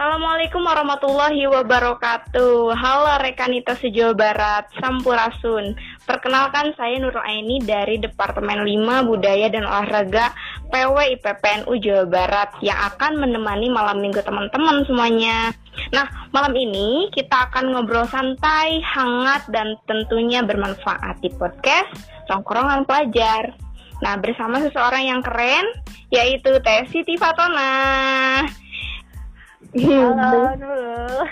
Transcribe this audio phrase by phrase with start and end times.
[0.00, 2.72] Assalamualaikum warahmatullahi wabarakatuh.
[2.72, 5.76] Halo rekanita sejawa Barat, Sampurasun.
[6.08, 10.32] Perkenalkan saya Nurul Aini dari Departemen 5 Budaya dan Olahraga
[10.72, 15.52] PW IPPNU Jawa Barat yang akan menemani malam minggu teman-teman semuanya.
[15.92, 21.92] Nah, malam ini kita akan ngobrol santai, hangat, dan tentunya bermanfaat di podcast
[22.24, 23.52] Tongkrongan Pelajar.
[24.00, 25.68] Nah, bersama seseorang yang keren,
[26.08, 28.48] yaitu Teh Siti Fatona.
[29.70, 31.22] Halo Nurul.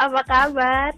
[0.00, 0.92] Apa kabar?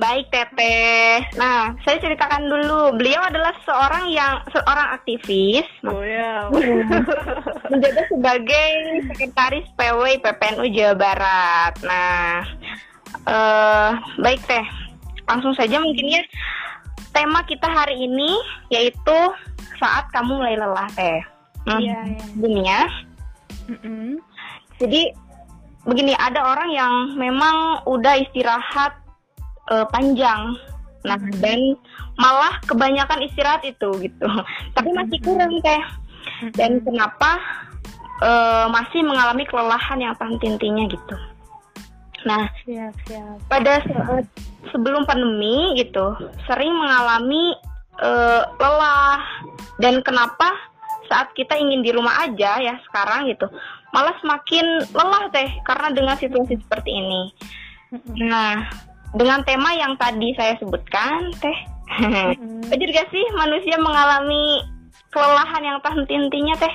[0.00, 1.20] Baik Teteh.
[1.36, 2.96] Nah, saya ceritakan dulu.
[2.96, 5.68] Beliau adalah seorang yang seorang aktivis.
[5.84, 6.48] Oh ya.
[7.70, 8.68] menjabat sebagai
[9.12, 11.74] sekretaris PW PPNU Jawa Barat.
[11.84, 12.40] Nah,
[13.28, 13.90] eh
[14.24, 14.64] baik Teh.
[15.28, 16.24] Langsung saja mungkin ya
[17.12, 18.40] tema kita hari ini
[18.72, 19.18] yaitu
[19.76, 21.20] saat kamu mulai lelah Teh.
[21.68, 22.24] Nah, Iya, iya.
[22.32, 22.80] sebelumnya,
[23.70, 24.18] Mm-mm.
[24.82, 25.14] Jadi
[25.86, 28.98] begini ada orang yang memang udah istirahat
[29.70, 30.58] eh, panjang.
[31.02, 31.74] Nah, dan
[32.14, 34.26] malah kebanyakan istirahat itu gitu.
[34.76, 35.82] Tapi masih kurang teh.
[36.58, 37.38] Dan kenapa
[38.22, 41.16] eh, masih mengalami kelelahan yang tantintinya gitu.
[42.22, 43.34] Nah, Siap, siap.
[43.50, 44.22] pada saat
[44.70, 46.14] sebelum pandemi gitu
[46.46, 47.58] sering mengalami
[47.98, 49.18] eh, lelah
[49.82, 50.54] dan kenapa
[51.10, 53.50] saat kita ingin di rumah aja ya sekarang gitu
[53.92, 57.22] malah semakin lelah teh karena dengan situasi seperti ini
[58.16, 58.66] nah
[59.12, 61.58] dengan tema yang tadi saya sebutkan teh
[62.72, 64.64] wajar gak sih manusia mengalami
[65.12, 66.74] kelelahan yang tak henti-hentinya teh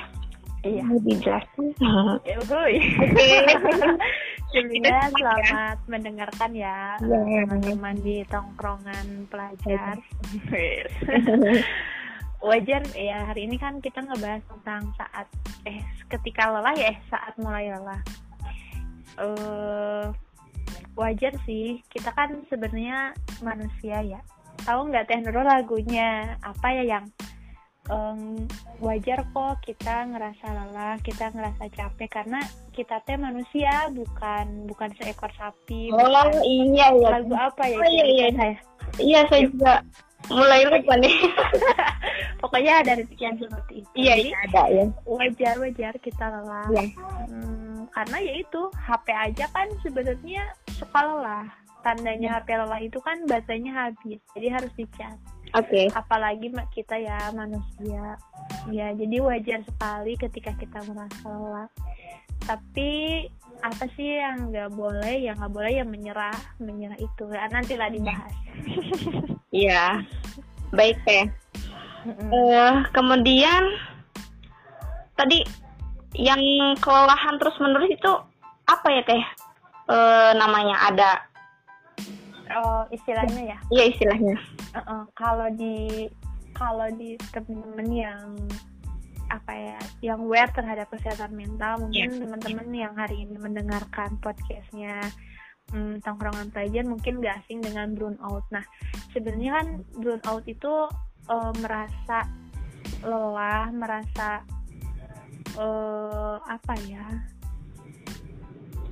[0.66, 0.82] Iya.
[0.90, 1.46] lebih jelas.
[2.42, 2.82] Oke.
[4.48, 7.46] Sebelumnya selamat mendengarkan ya Iya.
[7.46, 9.94] teman-teman di tongkrongan pelajar.
[12.38, 15.26] Wajar ya hari ini kan kita ngebahas tentang saat
[15.66, 18.00] eh ketika lelah ya eh saat mulai lelah.
[19.18, 20.06] Eh
[20.94, 24.20] wajar sih kita kan sebenarnya manusia ya.
[24.62, 27.06] Tahu nggak Teh Nurul lagunya apa ya yang
[27.88, 28.44] em,
[28.84, 32.40] wajar kok kita ngerasa lelah, kita ngerasa capek karena
[32.76, 35.90] kita teh manusia bukan bukan seekor sapi.
[35.90, 37.78] oh bukan- iya iya lagu apa ya?
[37.80, 38.26] Oh, iya, iya.
[38.36, 38.56] saya.
[39.00, 39.74] iya saya juga
[40.30, 41.14] mulai lupa nih
[42.38, 43.90] Pokoknya ada rezeki yang seperti itu.
[43.94, 46.66] iya Jadi iya ada ya wajar wajar kita lelah.
[46.70, 46.84] Iya.
[47.26, 51.46] Hmm, karena ya itu HP aja kan sebenarnya suka lelah.
[51.78, 55.18] Tandanya HP lelah itu kan baterainya habis, jadi harus dicas.
[55.50, 58.14] oke Apalagi ma- kita ya manusia,
[58.68, 61.68] ya jadi wajar sekali ketika kita merasa lelah.
[62.40, 63.24] Tapi
[63.58, 65.18] apa sih yang nggak boleh?
[65.18, 67.24] Yang nggak boleh ya menyerah, menyerah itu.
[67.28, 68.34] Ya, nantilah dibahas.
[69.48, 70.04] Iya,
[70.72, 71.26] baik teh.
[72.08, 73.62] Eh, kemudian
[75.18, 75.44] tadi
[76.16, 76.40] yang
[76.80, 78.12] kelelahan terus menerus itu
[78.68, 79.22] apa ya teh?
[79.88, 81.10] Eh, namanya ada,
[82.48, 83.58] Oh, istilahnya ya.
[83.68, 84.36] iya istilahnya.
[84.72, 85.04] Uh-uh.
[85.12, 86.08] Kalau di
[86.56, 88.24] kalau di teman-teman yang
[89.28, 95.04] apa ya, yang aware terhadap kesehatan mental, mungkin teman-teman yang hari ini mendengarkan podcastnya
[95.72, 98.44] hmm, tongkrongan pelajar mungkin gak asing dengan burnout.
[98.54, 98.64] Nah,
[99.12, 99.66] sebenarnya kan
[99.98, 100.72] burnout itu
[101.28, 102.18] eh, merasa
[103.04, 104.42] lelah, merasa
[105.58, 107.06] eh, apa ya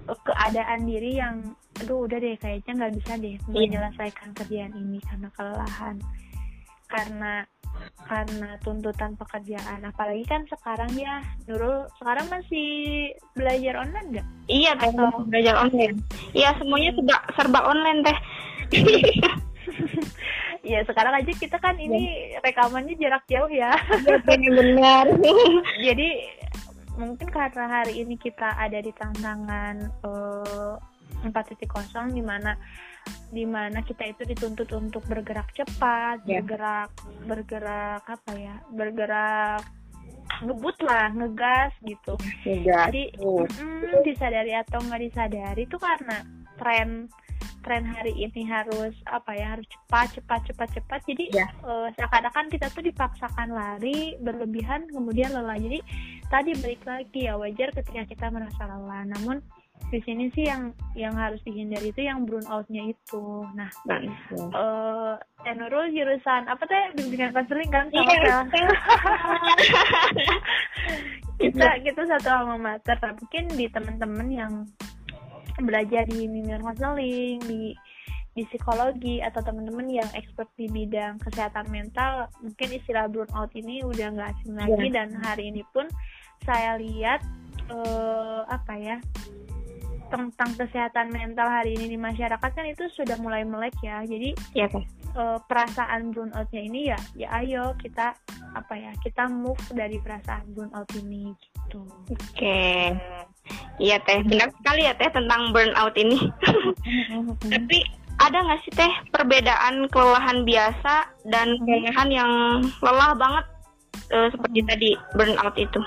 [0.07, 1.43] keadaan diri yang
[1.83, 3.69] aduh udah deh kayaknya nggak bisa deh Iya.
[3.69, 5.97] menyelesaikan kerjaan ini karena kelelahan
[6.87, 7.43] karena
[8.07, 14.95] karena tuntutan pekerjaan apalagi kan sekarang ya Nurul sekarang masih belajar online nggak Iya teh,
[14.95, 15.99] Atau- belajar online.
[16.31, 18.19] Iya semuanya serba serba online teh.
[20.71, 23.75] ya sekarang aja kita kan ini rekamannya jarak jauh ya
[24.07, 25.05] Iya benar.
[25.87, 26.09] jadi
[26.97, 29.77] mungkin karena hari ini kita ada di tantangan
[30.07, 30.75] eh,
[31.27, 32.55] 4.0 di mana
[33.31, 36.41] di mana kita itu dituntut untuk bergerak cepat, Ya.
[36.41, 36.91] bergerak
[37.27, 38.57] bergerak apa ya?
[38.71, 39.63] bergerak
[40.43, 42.15] ngebut lah, ngegas gitu.
[42.45, 42.87] Tidak.
[42.93, 46.21] Jadi mm, disadari atau nggak disadari itu karena
[46.59, 47.09] tren
[47.67, 51.47] tren hari ini harus apa ya harus cepat cepat cepat cepat jadi Ya.
[51.67, 55.83] eh, seakan-akan kita tuh dipaksakan lari berlebihan kemudian lelah jadi
[56.31, 59.43] tadi balik lagi ya wajar ketika kita merasa lelah namun
[59.87, 63.47] di sini sih yang yang harus dihindari itu yang burnoutnya itu.
[63.55, 65.15] Nah Nah, eh
[65.47, 66.91] Teh Nurul jurusan apa teh?
[66.99, 67.87] Bimbingan konseling kan?
[67.95, 68.37] Sama Iya.
[68.51, 68.69] Sel?
[71.47, 74.53] kita kita satu alma mater nah, mungkin di teman-teman yang
[75.63, 77.77] belajar di bimbingan konseling di
[78.37, 84.13] di psikologi atau teman-teman yang expert di bidang kesehatan mental mungkin istilah burnout ini udah
[84.13, 84.87] nggak asing lagi.
[84.91, 85.87] Dan hari ini pun
[86.45, 87.23] saya lihat
[87.71, 88.99] uh, apa ya
[90.09, 94.03] tentang kesehatan mental hari ini di masyarakat kan itu sudah mulai melek ya.
[94.07, 94.83] Jadi ya kan
[95.17, 98.15] uh, perasaan burnoutnya ini ya ya ayo kita
[98.57, 101.83] apa ya kita move dari perasaan burnout ini gitu.
[102.11, 102.17] Oke.
[102.35, 102.83] Okay.
[103.83, 104.23] iya teh.
[104.25, 106.19] Benar sekali ya teh tentang burnout ini.
[107.53, 107.79] Tapi
[108.17, 112.33] ada nggak sih teh perbedaan kelelahan biasa dan kelelahan yang
[112.81, 113.45] lelah banget
[114.15, 115.81] uh, seperti tadi burnout itu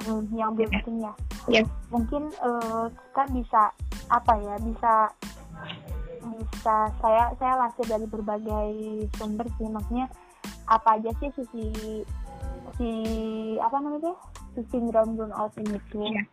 [0.00, 1.14] hmm, yang belum penting ya.
[1.50, 1.62] Ya
[1.92, 3.62] mungkin uh, kita bisa
[4.08, 4.94] apa ya bisa
[6.22, 8.70] bisa saya saya lasih dari berbagai
[9.18, 10.06] sumber sih maksudnya
[10.70, 11.66] apa aja sih sisi
[12.78, 12.90] si
[13.58, 14.14] apa namanya
[14.54, 16.06] si sindrom burnout ini tuh.
[16.06, 16.24] Ya.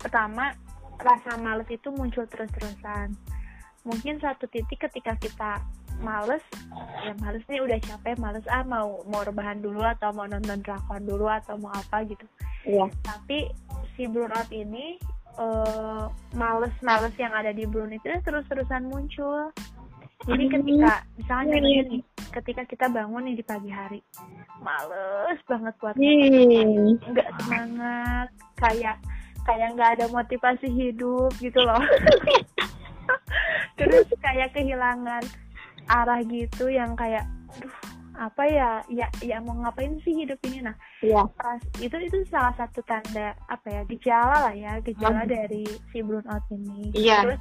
[0.00, 0.54] pertama
[0.96, 3.12] rasa males itu muncul terus-terusan.
[3.86, 5.62] Mungkin satu titik ketika kita
[6.02, 6.44] males
[7.04, 11.00] ya males nih udah capek males ah mau mau rebahan dulu atau mau nonton drakor
[11.00, 12.26] dulu atau mau apa gitu
[12.66, 12.86] iya.
[13.06, 13.48] Tapi
[13.96, 15.00] si burnout ini
[15.40, 19.52] uh, males-males yang ada di burn itu terus-terusan muncul.
[20.26, 21.82] Jadi ketika misalnya iya, iya.
[21.86, 22.02] nih
[22.34, 24.00] ketika kita bangun nih di pagi hari
[24.60, 28.28] males banget buat nggak semangat
[28.58, 28.96] kayak
[29.46, 31.78] kayak nggak ada motivasi hidup gitu loh.
[33.78, 35.22] Terus kayak kehilangan
[35.86, 37.22] arah gitu yang kayak
[38.16, 41.24] apa ya ya ya mau ngapain sih hidup ini nah ya.
[41.36, 45.30] pas itu itu salah satu tanda apa ya gejala lah ya gejala hmm.
[45.30, 47.22] dari si burnout ini iya.
[47.24, 47.40] terus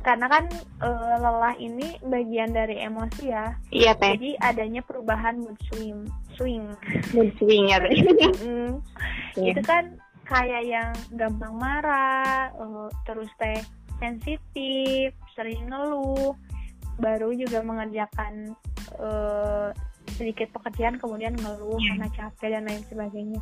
[0.00, 0.44] karena kan
[0.80, 0.88] e,
[1.20, 6.06] lelah ini bagian dari emosi ya iya teh jadi adanya perubahan mood swing
[6.38, 6.64] swing
[7.12, 7.92] mood swing ya teh
[8.46, 8.80] mm,
[9.36, 9.50] yeah.
[9.52, 12.64] itu kan kayak yang gampang marah e,
[13.04, 13.60] terus teh
[14.00, 16.32] sensitif sering ngeluh
[17.00, 18.56] baru juga mengerjakan
[18.98, 19.68] uh,
[20.16, 21.94] sedikit pekerjaan kemudian ngeluh yeah.
[21.94, 23.40] karena capek dan lain sebagainya.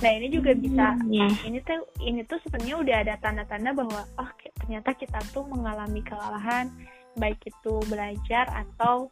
[0.00, 1.32] Nah ini juga bisa yeah.
[1.44, 4.30] ini tuh ini tuh sebenarnya udah ada tanda-tanda bahwa oh
[4.60, 6.68] ternyata kita tuh mengalami kelelahan
[7.16, 9.08] baik itu belajar atau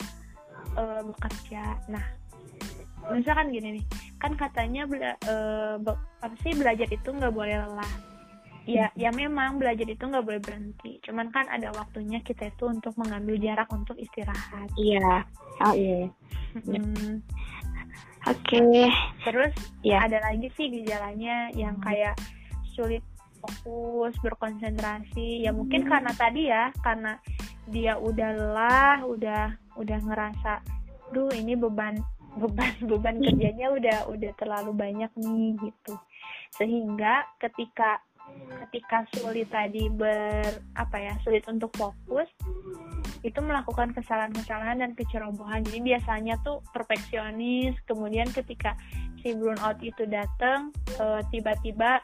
[0.77, 1.79] uh, bekerja.
[1.89, 2.05] Nah
[3.15, 3.85] misalkan gini nih
[4.19, 5.79] kan katanya bela, uh,
[6.21, 7.93] apa sih belajar itu nggak boleh lelah
[8.69, 12.93] ya ya memang belajar itu nggak boleh berhenti cuman kan ada waktunya kita itu untuk
[13.01, 15.25] mengambil jarak untuk istirahat iya
[15.65, 16.13] oh iya
[16.53, 17.25] hmm.
[18.29, 18.93] oke okay.
[19.25, 22.13] terus ya ada lagi sih gejalanya yang kayak
[22.77, 23.01] sulit
[23.41, 25.91] fokus berkonsentrasi ya mungkin hmm.
[25.91, 27.17] karena tadi ya karena
[27.73, 29.45] dia udah lelah udah
[29.81, 30.61] udah ngerasa
[31.17, 31.97] duh ini beban
[32.41, 35.97] beban beban kerjanya udah udah terlalu banyak nih gitu
[36.53, 38.01] sehingga ketika
[38.69, 42.29] ketika sulit tadi ber apa ya sulit untuk fokus
[43.27, 45.67] itu melakukan kesalahan-kesalahan dan kecerobohan.
[45.67, 47.75] Jadi biasanya tuh perfeksionis.
[47.91, 48.79] Kemudian ketika
[49.19, 50.71] si burnout itu datang
[51.35, 51.99] tiba tiba-tiba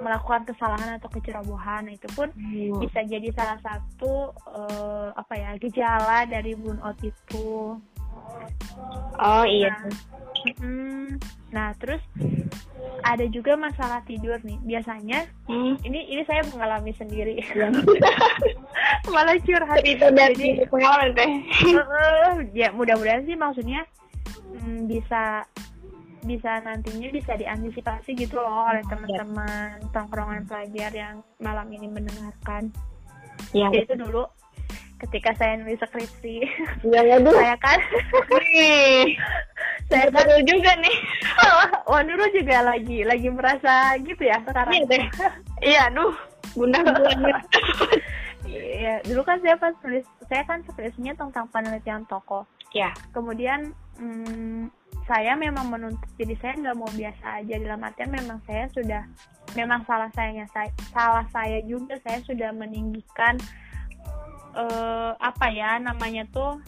[0.00, 1.90] melakukan kesalahan atau kecerobohan.
[1.90, 2.80] Nah, itu pun hmm.
[2.80, 7.76] bisa jadi salah satu uh, apa ya gejala dari burnout itu.
[9.18, 9.72] Oh iya.
[9.84, 9.92] Nah,
[10.62, 11.08] hmm,
[11.48, 12.00] nah terus
[13.04, 14.58] ada juga masalah tidur nih.
[14.64, 15.80] Biasanya hmm.
[15.86, 17.40] ini ini saya mengalami sendiri.
[17.40, 17.70] Ya.
[19.14, 19.80] malah curhat.
[19.84, 21.30] Itu dari pengalaman teh.
[22.52, 23.86] Ya mudah-mudahan sih maksudnya
[24.60, 25.46] hmm, bisa
[26.26, 32.74] bisa nantinya bisa diantisipasi gitu loh oleh teman-teman tongkrongan pelajar yang malam ini mendengarkan.
[33.54, 33.70] Ya.
[33.72, 34.28] itu dulu
[35.06, 36.42] ketika saya nulis skripsi.
[36.82, 37.78] Ya, ya, saya kan
[39.88, 40.96] saya kan juga nih.
[41.88, 44.74] Wah dulu juga lagi lagi merasa gitu ya sekarang.
[44.74, 45.04] Iya deh.
[45.62, 46.14] Iya duh
[46.56, 46.80] bunda
[48.48, 52.48] Iya, dulu kan saya pas nulis, saya kan skripsinya tentang penelitian toko.
[52.72, 52.96] Ya.
[53.12, 54.72] Kemudian hmm,
[55.04, 57.54] saya memang menuntut, jadi saya nggak mau biasa aja.
[57.60, 59.02] Dalam artian memang saya sudah,
[59.52, 62.00] memang salah saya, saya salah saya juga.
[62.00, 63.36] Saya sudah meninggikan
[64.58, 66.58] uh, apa ya namanya tuh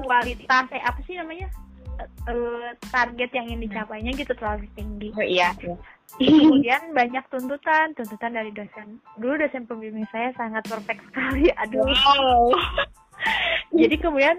[0.00, 1.52] kualitas eh apa sih namanya
[2.30, 5.10] uh, target yang ingin dicapainya gitu terlalu tinggi.
[5.18, 5.52] Oh iya.
[6.18, 9.02] Kemudian banyak tuntutan, tuntutan dari dosen.
[9.20, 11.52] Dulu dosen pembimbing saya sangat perfect sekali.
[11.60, 11.84] Aduh.
[11.84, 12.54] Wow.
[13.78, 14.38] Jadi kemudian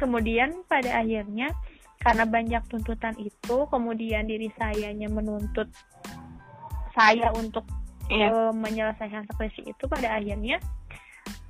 [0.00, 1.52] kemudian pada akhirnya
[2.00, 5.68] karena banyak tuntutan itu, kemudian diri sayanya menuntut
[6.94, 7.64] saya untuk
[8.10, 8.28] yeah.
[8.28, 8.28] Iya.
[8.32, 10.60] uh, menyelesaikan skripsi itu pada akhirnya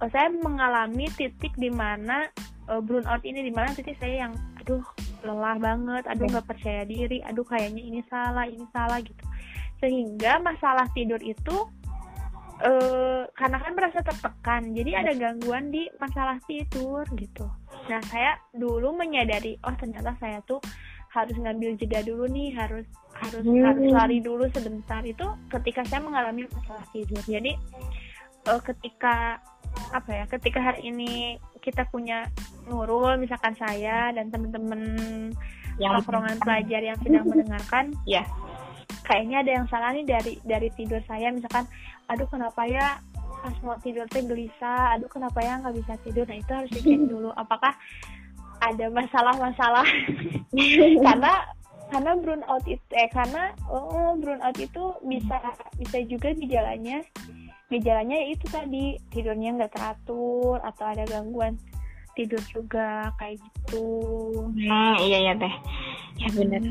[0.02, 2.30] uh, saya mengalami titik di mana
[2.70, 4.32] uh, burnout ini di mana titik saya yang
[4.64, 4.84] aduh
[5.24, 6.32] lelah banget, aduh iya.
[6.36, 9.24] nggak percaya diri, aduh kayaknya ini salah, ini salah gitu.
[9.80, 11.56] Sehingga masalah tidur itu
[12.60, 17.48] uh, karena kan merasa tertekan, jadi ada gangguan di masalah tidur gitu.
[17.88, 20.60] Nah saya dulu menyadari, oh ternyata saya tuh
[21.12, 22.84] harus ngambil jeda dulu nih harus
[23.14, 23.62] harus Hmm.
[23.62, 25.00] harus lari dulu sebentar.
[25.02, 27.22] Itu ketika saya mengalami masalah tidur.
[27.22, 27.54] Jadi
[28.44, 29.38] eh, ketika
[29.90, 32.30] apa ya ketika hari ini kita punya
[32.70, 34.80] Nurul misalkan saya dan teman-teman
[35.74, 36.06] Yang
[36.38, 38.22] pelajar yang sedang mendengarkan ya.
[39.02, 41.34] kayaknya ada yang salah nih dari dari tidur saya.
[41.34, 41.66] Misalkan
[42.06, 43.02] aduh kenapa ya
[43.42, 44.94] pas mau tidur teh gelisah?
[44.96, 46.24] Aduh kenapa ya nggak bisa tidur?
[46.24, 47.34] Nah itu harus dicek dulu.
[47.34, 47.74] Apakah
[48.62, 49.84] ada masalah-masalah?
[51.04, 51.32] Karena
[51.92, 55.36] karena burnout itu eh karena oh burnout itu bisa
[55.76, 57.04] bisa juga gejalanya
[57.68, 61.56] gejalanya ya itu tadi tidurnya nggak teratur atau ada gangguan
[62.14, 63.84] tidur juga kayak gitu
[64.54, 65.54] Hmm, iya ya teh.
[66.22, 66.62] Ya benar.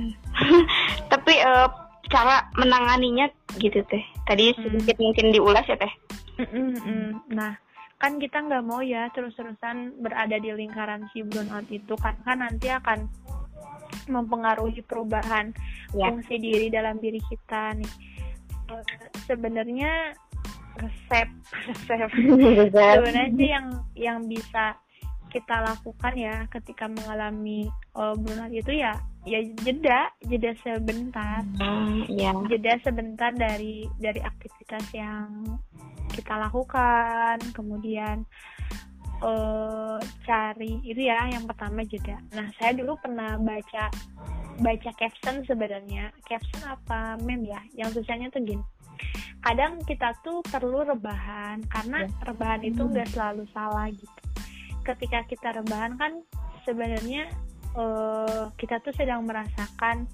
[1.11, 1.67] Tapi eh,
[2.07, 3.27] cara menanganinya
[3.59, 3.99] gitu teh.
[4.23, 4.63] Tadi Hmm.
[4.63, 5.93] sedikit mungkin diulas ya teh.
[7.27, 7.59] Nah,
[7.99, 12.71] kan kita nggak mau ya terus-terusan berada di lingkaran si burnout itu kan kan nanti
[12.71, 13.03] akan
[14.07, 15.51] mempengaruhi perubahan
[15.93, 16.09] Ya.
[16.09, 17.91] fungsi diri dalam diri kita nih.
[18.73, 18.83] Eh,
[19.29, 20.13] Sebenarnya
[20.81, 21.29] resep
[21.69, 22.09] resep
[22.73, 24.73] sebenarnya sih yang yang bisa
[25.29, 32.33] kita lakukan ya ketika mengalami eh, burnout itu ya ya jeda jeda sebentar Hmm, iya.
[32.49, 35.45] jeda sebentar dari dari aktivitas yang
[36.13, 38.25] kita lakukan kemudian
[39.23, 43.87] eh cari itu ya yang pertama jeda nah saya dulu pernah baca
[44.61, 46.13] baca caption sebenarnya.
[46.27, 47.17] Caption apa?
[47.23, 48.65] Meme ya yang tulisannya tuh gini.
[49.41, 54.19] Kadang kita tuh perlu rebahan karena rebahan itu nggak selalu salah gitu.
[54.83, 56.13] Ketika kita rebahan kan
[56.67, 57.31] sebenarnya
[57.75, 60.05] eh, kita tuh sedang merasakan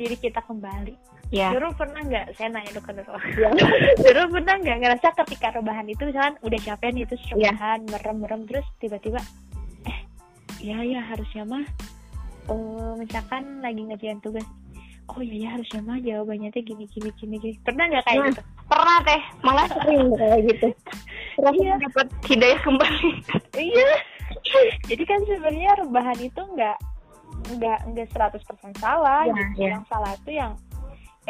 [0.00, 0.96] diri kita kembali
[1.30, 1.54] Ya.
[1.54, 2.34] Dulu pernah nggak?
[2.34, 3.22] Saya nanya dulu ke Nurul.
[3.38, 3.48] Ya.
[4.04, 7.54] Dulu pernah nggak ngerasa ketika rebahan itu misalkan udah capek nih terus Iya.
[7.54, 9.22] rebahan merem-merem terus tiba-tiba
[9.86, 9.98] eh
[10.58, 11.62] ya ya harusnya mah
[12.46, 14.42] eh misalkan lagi ngerjain tugas
[15.06, 18.28] oh iya ya harusnya mah jawabannya tuh gini gini gini gini pernah nggak kayak Nah,
[18.28, 20.66] gitu Pernah teh, malah sering kayak gitu.
[21.38, 21.74] Terus Iya.
[21.80, 23.10] dapat hidayah kembali.
[23.70, 23.90] iya
[24.84, 26.76] jadi kan sebenarnya rebahan itu nggak
[27.52, 28.42] nggak nggak 100%
[28.76, 29.58] salah Iya, gitu.
[29.58, 29.68] iya.
[29.74, 30.52] yang salah itu yang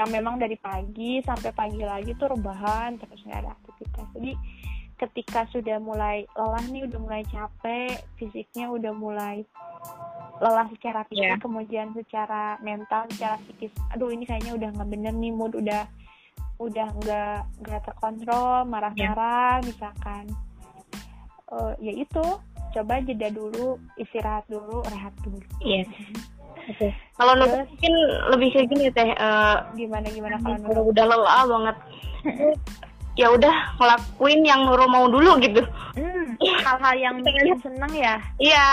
[0.00, 4.32] yang memang dari pagi sampai pagi lagi tuh rebahan terus nggak ada aktivitas jadi
[4.96, 9.44] ketika sudah mulai lelah nih udah mulai capek fisiknya udah mulai
[10.40, 11.36] lelah secara fisik Iya.
[11.36, 15.84] kemudian secara mental secara psikis aduh ini kayaknya udah nggak bener nih mood udah
[16.56, 20.28] udah nggak nggak terkontrol marah-marah misalkan
[21.50, 22.22] Eh, ya itu
[22.70, 25.82] coba jeda dulu istirahat dulu rehat dulu Iya.
[26.66, 26.88] Oke.
[27.14, 27.68] Kalau Nur Terus?
[27.68, 27.94] mungkin
[28.28, 29.10] lebih kayak gini teh.
[29.10, 31.76] eh, gimana gimana kalau udah lelah banget,
[33.16, 35.60] ya udah ngelakuin yang Nurul mau dulu gitu.
[35.92, 38.68] Hmm, hal-hal yang bikin seneng ya Iya.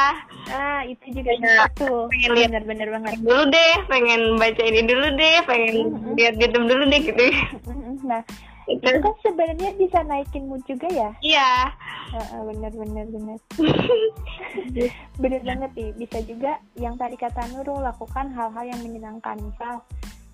[0.47, 5.07] ah itu juga bisa tuh Pengen lihat- bener-bener banget Dulu deh, pengen baca ini dulu
[5.11, 6.13] deh, pengen Mhm.
[6.15, 7.25] lihat YouTube dulu deh gitu.
[8.05, 8.21] nah
[8.67, 8.83] Itu.
[8.99, 11.71] kan sebenarnya bisa naikin mood juga ya Iya.
[12.07, 13.37] Heeh, bener bener bener
[15.21, 19.81] bener banget nih bisa juga yang tadi kata Nurul lakukan hal-hal yang menyenangkan misal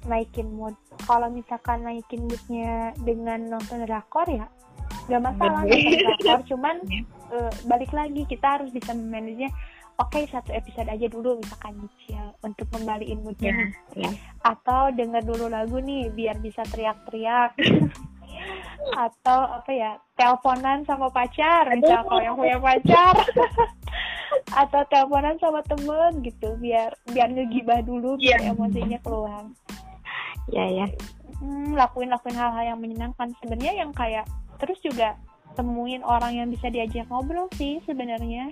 [0.03, 4.45] naikin mood kalau misalkan naikin moodnya dengan nonton drakor ya
[5.05, 7.01] nggak masalah nonton drakor cuman Iya.
[7.31, 9.49] eh, balik lagi kita harus bisa memanagenya
[9.95, 13.65] oke satu episode aja dulu misalkan nyicil untuk kembaliin moodnya Iya.
[13.95, 14.09] Iya.
[14.43, 17.55] atau denger dulu lagu nih biar bisa teriak-teriak
[18.93, 23.15] atau apa ya teleponan sama pacar misal kalau yang punya pacar
[24.65, 28.51] atau teleponan sama temen gitu biar biar ngegibah dulu biar Iya.
[28.51, 29.43] emosinya keluar
[30.51, 30.87] Iya, ya.
[31.39, 34.27] hmm, lakuin lakuin hal-hal yang menyenangkan sebenarnya yang kayak
[34.59, 35.15] terus juga
[35.55, 38.51] temuin orang yang bisa diajak ngobrol sih sebenarnya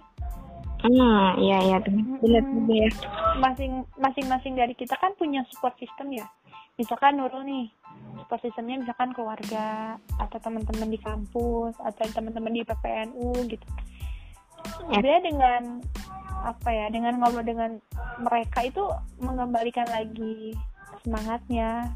[0.81, 2.65] Hmm, iya, iya, benar, benar, Mm-mm.
[2.65, 2.91] benar.
[3.37, 6.25] masing masing-masing dari kita kan punya support system ya
[6.75, 7.65] misalkan Nurul nih
[8.21, 13.67] support systemnya misalkan keluarga atau teman-teman di kampus atau teman-teman di PPNU gitu
[14.61, 15.01] Ya.
[15.01, 15.61] sebenarnya dengan
[16.45, 17.71] apa ya dengan ngobrol dengan
[18.21, 18.81] mereka itu
[19.17, 20.53] mengembalikan lagi
[21.01, 21.89] semangatnya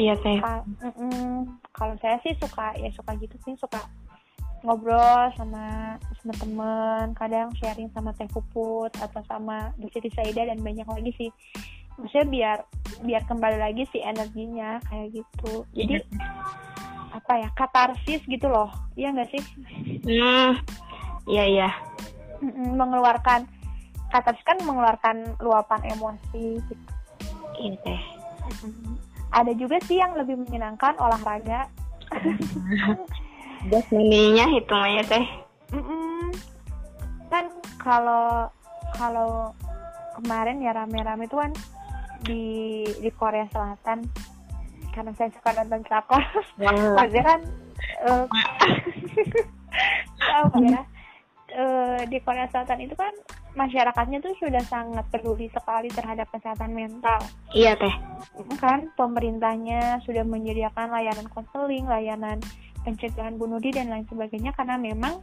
[0.00, 0.40] iya teh.
[0.40, 1.48] Ka- mm-mm.
[1.76, 3.80] kalau saya sih suka ya suka gitu sih suka
[4.64, 10.88] ngobrol sama sama temen kadang sharing sama teh puput atau sama Desi Saida dan banyak
[10.88, 11.30] lagi sih
[12.00, 12.58] maksudnya biar
[13.06, 16.02] biar kembali lagi si energinya kayak gitu jadi
[17.14, 19.42] apa ya katarsis gitu loh iya nggak sih
[20.04, 20.60] Hmm,
[21.24, 21.68] iya, iya.
[22.76, 23.48] Mengeluarkan
[24.12, 26.84] katarsis kan mengeluarkan luapan emosi gitu
[27.54, 28.00] Iya teh.
[29.32, 31.70] Ada juga sih yang lebih menyenangkan olahraga
[33.72, 35.26] Jasmaninya itu ya teh.
[35.72, 36.30] Mm-mm.
[37.32, 37.50] kan
[37.82, 38.46] kalau
[38.94, 39.50] kalau
[40.20, 41.52] kemarin ya rame-rame tuh kan
[42.24, 42.44] di
[42.98, 44.02] di Korea Selatan
[44.94, 46.22] karena saya suka nonton drakor
[46.58, 47.40] maksudnya kan
[48.08, 48.24] uh,
[50.60, 50.82] ya
[51.54, 53.14] uh, di Korea Selatan itu kan
[53.54, 57.22] masyarakatnya tuh sudah sangat peduli sekali terhadap kesehatan mental.
[57.54, 57.94] Iya teh.
[58.58, 62.42] Kan pemerintahnya sudah menyediakan layanan konseling, layanan
[62.82, 65.22] pencegahan bunuh diri dan lain sebagainya karena memang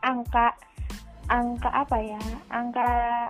[0.00, 0.56] angka
[1.30, 2.18] angka apa ya?
[2.50, 2.86] Angka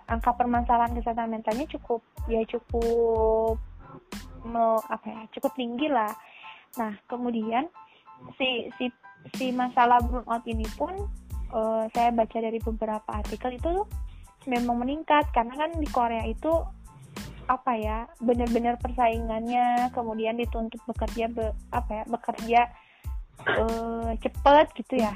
[0.08, 3.60] angka permasalahan kesehatan mentalnya cukup ya cukup
[4.48, 5.20] me, apa ya?
[5.36, 6.10] Cukup tinggi lah.
[6.80, 7.68] Nah kemudian
[8.40, 8.88] si si
[9.36, 10.96] si masalah burnout ini pun
[11.52, 13.84] uh, saya baca dari beberapa artikel itu
[14.48, 15.28] memang meningkat.
[15.36, 16.50] Karena kan di Korea itu
[17.50, 22.60] apa ya benar-benar persaingannya kemudian dituntut bekerja be, apa ya bekerja
[23.44, 25.12] uh, cepet gitu ya.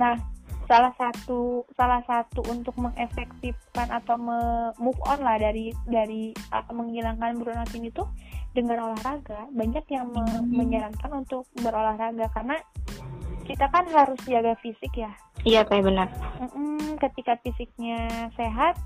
[0.00, 0.33] Nah
[0.64, 7.36] salah satu salah satu untuk mengefektifkan atau me move on lah dari dari uh, menghilangkan
[7.40, 8.08] burnout ini tuh
[8.56, 9.48] dengan olahraga.
[9.52, 10.48] Banyak yang me hmm.
[10.50, 12.56] menyarankan untuk berolahraga karena
[13.44, 15.12] kita kan harus jaga fisik ya.
[15.44, 16.08] Iya kayak benar.
[16.40, 18.80] Mm -mm, ketika fisiknya sehat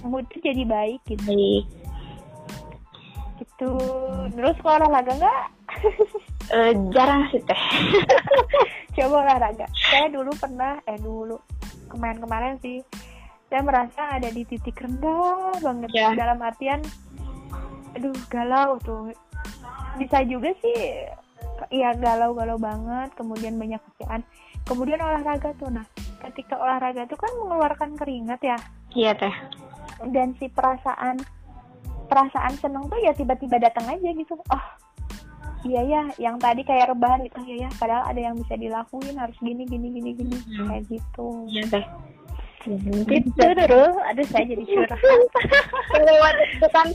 [0.00, 1.28] mood jadi baik gitu.
[1.28, 1.66] Baik.
[3.42, 3.74] gitu.
[4.32, 5.42] Terus kalau olahraga enggak
[6.52, 7.62] uh, jarang sih teh
[9.18, 9.66] olahraga.
[9.72, 11.36] Saya dulu pernah eh dulu
[11.92, 12.80] kemarin-kemarin sih
[13.52, 15.92] saya merasa ada di titik rendah banget.
[15.92, 16.16] Yeah.
[16.16, 16.80] dalam artian
[17.92, 19.12] aduh galau tuh.
[20.00, 21.04] Bisa juga sih
[21.68, 24.24] iya galau-galau banget kemudian banyak kerjaan.
[24.64, 25.84] Kemudian olahraga tuh nah
[26.30, 28.58] ketika olahraga tuh kan mengeluarkan keringat ya.
[28.96, 29.34] Iya teh.
[30.08, 31.20] Dan si perasaan
[32.08, 34.36] perasaan seneng tuh ya tiba-tiba datang aja gitu.
[34.48, 34.64] Oh
[35.66, 37.38] iya ya yang tadi kayak rebahan gitu.
[37.46, 39.16] Ya ya padahal ada yang bisa dilakuin.
[39.18, 40.36] Harus gini gini gini gini.
[40.36, 40.68] Hmm.
[40.70, 41.28] kayak gitu.
[41.50, 41.84] Iya teh.
[42.62, 43.42] Gitu.
[43.42, 43.84] dulu.
[44.06, 44.98] Aduh saya jadi curhat.
[45.98, 46.86] Lewat itu kan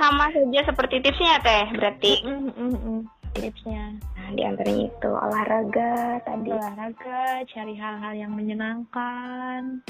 [0.00, 2.12] sama saja seperti tipsnya teh berarti.
[2.26, 3.00] Mm, mm, mm,
[3.38, 3.84] tipsnya.
[4.18, 5.10] Nah, di antaranya itu.
[5.10, 6.50] Olahraga tadi.
[6.50, 9.82] Olahraga cari hal-hal yang menyenangkan.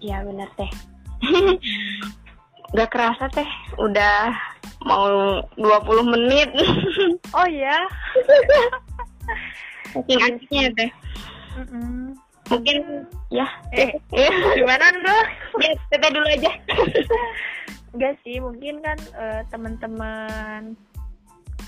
[0.00, 0.68] Ya benar teh
[2.74, 3.46] Gak kerasa teh
[3.78, 4.34] udah
[4.82, 6.50] mau 20 menit.
[7.36, 7.76] Oh ya
[9.96, 10.90] saking asiknya teh.
[11.56, 11.96] Mm -mm.
[12.46, 12.78] mungkin
[13.32, 13.48] ya.
[13.72, 13.90] Eh.
[14.60, 15.16] Gimana dulu
[15.64, 16.52] ya teteh dulu aja.
[17.96, 20.76] Enggak sih mungkin kan uh, teman-teman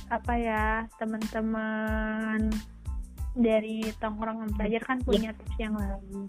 [0.08, 0.64] apa ya
[0.96, 2.52] teman-teman
[3.36, 6.28] dari tongkrongan belajar kan punya tips yang lain.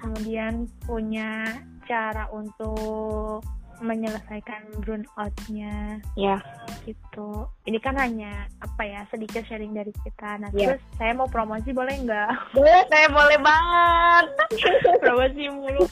[0.00, 3.42] Kemudian punya cara untuk
[3.82, 5.98] menyelesaikan burnoutnya.
[6.14, 6.38] Ya.
[6.86, 7.48] Gitu.
[7.66, 10.38] Ini kan hanya apa ya sedikit sharing dari kita.
[10.38, 10.76] Nah ya.
[10.76, 12.30] terus saya mau promosi boleh nggak?
[12.54, 14.26] Boleh saya boleh banget.
[15.02, 15.84] Promosi mulu.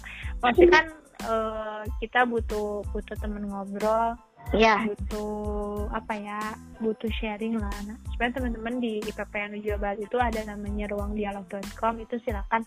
[0.44, 0.86] Maksudnya kan
[1.26, 4.14] uh, kita butuh butuh temen ngobrol
[4.56, 4.88] ya.
[4.88, 6.40] Butuh apa ya
[6.80, 7.72] butuh sharing lah.
[7.84, 12.62] Nah sebenarnya teman-teman di IPPN Jawa Barat itu ada namanya ruangdialog.com itu silakan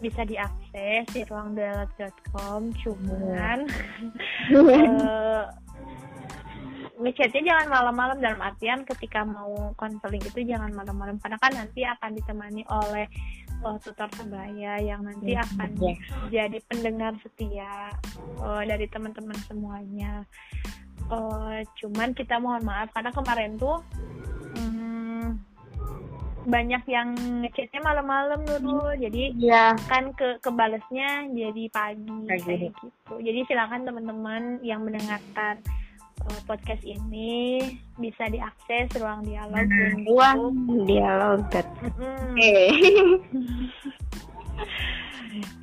[0.00, 3.58] bisa diakses di ruangdialog.com cuman
[4.52, 5.44] uh,
[7.00, 8.18] ngechatnya jangan malam-malam.
[8.20, 11.16] Dalam artian ketika mau konseling itu jangan malam-malam.
[11.18, 13.06] Karena kan nanti akan ditemani oleh
[13.64, 15.94] uh, tutor sebaya yang nanti ya, akan ya.
[16.28, 17.90] jadi pendengar setia
[18.42, 20.26] uh, dari teman-teman semuanya
[21.12, 23.78] uh, cuman kita mohon maaf karena kemarin tuh
[24.56, 25.36] um,
[26.42, 29.78] banyak yang ngechatnya malam-malam dulu jadi ya.
[29.86, 33.14] kan ke kebalesnya jadi pagi kayak gitu.
[33.22, 35.62] Jadi silakan teman-teman yang mendengarkan
[36.26, 37.62] uh, podcast ini
[37.94, 40.40] bisa diakses ruang dialog hmm, ruang
[40.82, 42.66] dialog mm okay.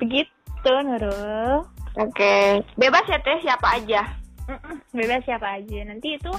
[0.00, 0.32] begitu
[0.64, 1.68] Nurul.
[2.00, 2.16] Oke.
[2.16, 2.46] Okay.
[2.80, 3.36] bebas ya teh.
[3.44, 4.19] Siapa aja
[4.96, 5.78] bebas siapa aja.
[5.86, 6.32] Nanti itu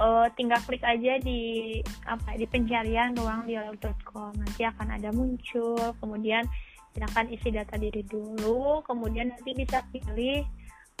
[0.00, 5.94] uh, tinggal klik aja di apa di pencarian ruang dialog.com nanti akan ada muncul.
[5.98, 6.46] Kemudian
[6.92, 8.84] silakan isi data diri dulu.
[8.86, 10.44] Kemudian nanti bisa pilih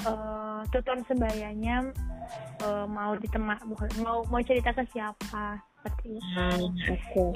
[0.08, 1.92] uh, tutor sebayanya
[2.64, 3.60] uh, mau ditemak
[4.00, 5.60] mau mau cerita ke siapa.
[5.82, 6.38] Seperti itu.
[6.38, 6.96] Hmm, oke.
[7.10, 7.30] Okay.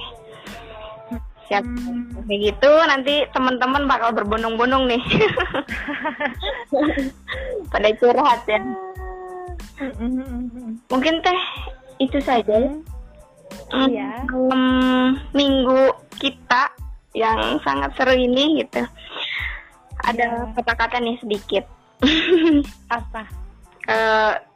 [1.47, 1.63] siap.
[1.63, 2.11] Hmm.
[2.27, 5.01] kayak gitu nanti teman-teman bakal berbondong-bondong nih.
[7.71, 8.59] Pada curhat ya
[10.89, 11.39] Mungkin teh
[12.01, 12.57] itu saja.
[13.71, 14.11] Mm, iya.
[14.31, 16.71] Um, minggu kita
[17.15, 18.83] yang sangat seru ini gitu.
[20.05, 20.53] Ada iya.
[20.53, 21.65] kata-kata nih sedikit.
[22.91, 23.23] Apa?
[23.87, 24.33] Uh,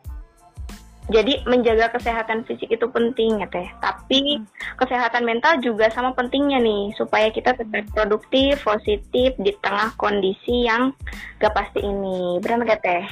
[1.09, 3.65] jadi menjaga kesehatan fisik itu penting ya teh.
[3.81, 4.77] Tapi hmm.
[4.77, 10.93] kesehatan mental juga sama pentingnya nih supaya kita tetap produktif positif di tengah kondisi yang
[11.41, 12.37] gak pasti ini.
[12.43, 13.03] Benar gak teh?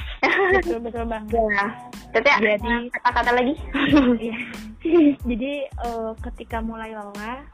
[0.62, 1.34] Betul betul banget.
[1.34, 1.66] Ya.
[2.14, 3.54] Teteh jadi kata-kata lagi?
[4.20, 4.36] Iya.
[5.28, 5.52] jadi
[5.84, 7.44] uh, ketika mulai lelah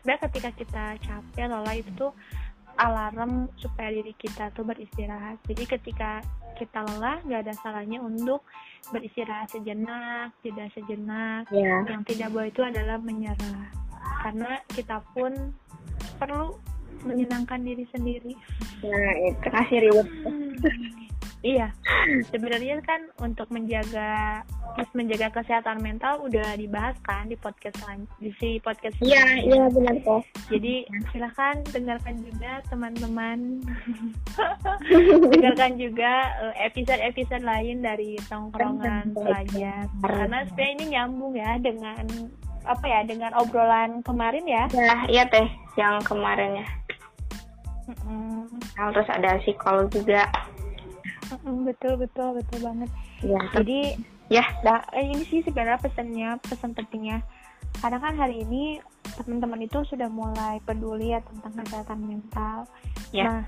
[0.00, 2.12] sebenarnya ketika kita capek lelah itu tuh
[2.80, 5.36] alarm supaya diri kita tuh beristirahat.
[5.44, 6.24] Jadi ketika
[6.60, 8.44] kita lelah nggak ada salahnya untuk
[8.92, 11.48] beristirahat sejenak jeda sejenak.
[11.48, 11.88] Yeah.
[11.88, 13.72] yang tidak boleh itu adalah menyerah.
[14.20, 15.32] Karena kita pun
[16.20, 16.60] perlu
[17.08, 18.36] menyenangkan diri sendiri.
[18.84, 19.48] Nah itu.
[19.48, 20.08] Kasih reward
[21.40, 21.72] Iya,
[22.28, 24.44] sebenarnya kan untuk menjaga
[24.76, 27.80] terus menjaga kesehatan mental udah dibahas kan di podcast
[28.20, 30.22] di si podcast Iya, iya benar kok.
[30.52, 33.64] Jadi silahkan dengarkan juga teman-teman.
[35.32, 36.12] dengarkan juga
[36.44, 39.88] eh, episode-episode lain dari tongkrongan pelajar.
[40.04, 42.04] Karena sebenarnya ini nyambung ya dengan
[42.68, 44.68] apa ya dengan obrolan kemarin ya.
[44.76, 45.48] Ya, iya teh
[45.80, 46.66] yang kemarin ya.
[48.06, 48.44] Mm.
[48.76, 50.30] Nah, terus ada psikolog juga
[51.38, 52.90] betul betul betul banget.
[53.22, 53.80] Ya, jadi
[54.30, 54.44] ya.
[54.66, 57.22] nah, ini sih sebenarnya pesannya pesan pentingnya.
[57.78, 58.82] Karena kan hari ini
[59.14, 62.66] teman-teman itu sudah mulai peduli ya tentang kesehatan mental.
[63.14, 63.24] Ya.
[63.26, 63.40] nah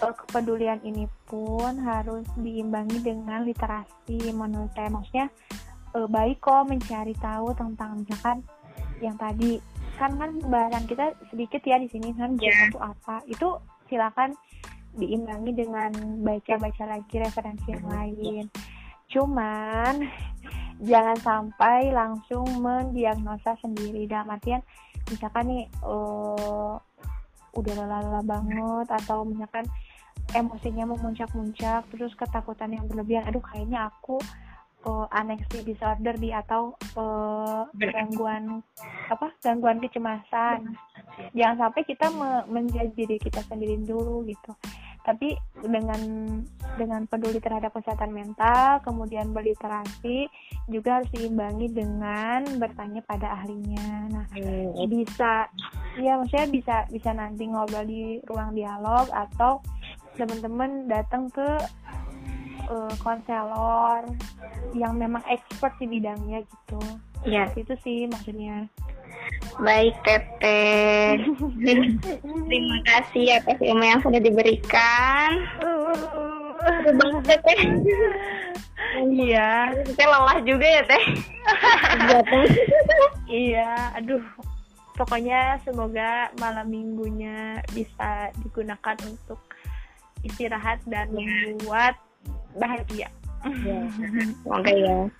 [0.00, 5.26] eh, kepedulian ini pun harus diimbangi dengan literasi menurut saya maksudnya
[5.96, 8.44] eh, baik kok mencari tahu tentang misalkan
[9.00, 9.58] yang tadi.
[10.00, 12.68] Kan kan bahasan kita sedikit ya di sini kan yeah.
[12.68, 13.20] itu apa.
[13.28, 13.60] Itu
[13.92, 14.32] silakan
[14.96, 18.44] diimbangi dengan baca-baca lagi referensi yang lain.
[19.08, 19.94] Cuman
[20.88, 24.04] jangan sampai langsung mendiagnosa sendiri.
[24.08, 24.60] Dalam artian
[25.08, 26.76] misalkan nih uh,
[27.52, 29.68] udah lelah-lelah banget atau misalkan
[30.32, 34.16] emosinya memuncak-muncak terus ketakutan yang berlebihan aduh kayaknya aku
[34.88, 38.64] uh, anxiety disorder di atau uh, gangguan
[39.12, 40.72] apa gangguan kecemasan.
[41.36, 44.56] Jangan sampai kita me menjadi diri kita sendiri dulu gitu
[45.02, 46.00] tapi dengan
[46.78, 50.30] dengan peduli terhadap kesehatan mental kemudian berliterasi
[50.70, 54.86] juga harus diimbangi dengan bertanya pada ahlinya nah hmm.
[54.88, 55.50] bisa
[55.98, 59.60] ya maksudnya bisa bisa nanti ngobrol di ruang dialog atau
[60.16, 61.48] teman-teman datang ke
[62.70, 64.06] uh, konselor
[64.72, 66.80] yang memang expert di bidangnya gitu
[67.22, 68.66] ya itu sih maksudnya
[69.60, 71.20] Baik Teteh.
[72.48, 75.30] Terima kasih atas ilmu yang sudah diberikan.
[77.26, 77.60] Teteh.
[79.12, 79.76] Iya.
[79.84, 81.04] Teteh lelah juga ya Teh.
[83.28, 84.24] iya, aduh.
[84.92, 89.40] Pokoknya semoga malam minggunya bisa digunakan untuk
[90.20, 91.96] istirahat dan membuat
[92.56, 93.08] bahagia.
[93.42, 95.10] Ya, semoga ya.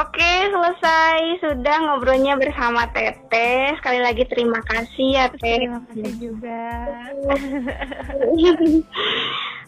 [0.00, 3.76] Oke, selesai sudah ngobrolnya bersama Tete.
[3.76, 5.68] Sekali lagi terima kasih ya Tete.
[5.68, 6.64] Terima kasih juga.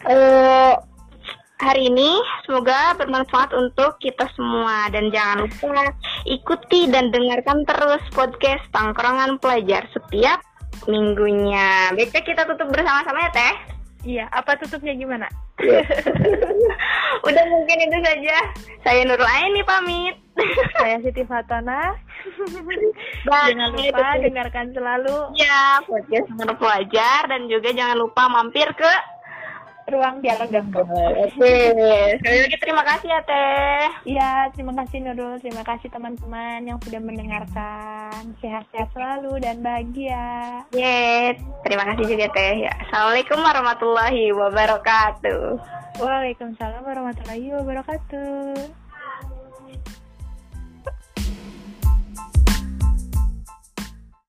[0.09, 0.73] uh,
[1.63, 2.17] hari ini
[2.49, 5.93] semoga bermanfaat untuk kita semua dan jangan lupa
[6.25, 10.41] ikuti dan dengarkan terus podcast Tangkrongan Pelajar setiap
[10.89, 11.93] minggunya.
[11.93, 13.55] Baik, kita tutup bersama-sama ya Teh.
[14.05, 15.29] Iya, apa tutupnya gimana?
[17.27, 18.37] Udah mungkin itu saja.
[18.85, 20.15] Saya Nurul Aini pamit.
[20.77, 21.97] Saya Siti Fatona.
[23.49, 25.33] jangan lupa dengarkan selalu.
[25.33, 28.93] Ya, podcast Nurul Pelajar dan juga jangan lupa mampir ke
[29.87, 31.55] ruang dialog dan Oke,
[32.19, 33.87] sekali lagi terima kasih ya Teh.
[34.03, 38.35] Iya, terima kasih Nurul, terima kasih teman-teman yang sudah mendengarkan.
[38.43, 40.67] Sehat-sehat selalu dan bahagia.
[40.75, 42.67] Yes, terima kasih juga Teh.
[42.67, 42.73] Ya.
[42.83, 45.41] Assalamualaikum warahmatullahi wabarakatuh.
[46.03, 48.86] Waalaikumsalam warahmatullahi wabarakatuh.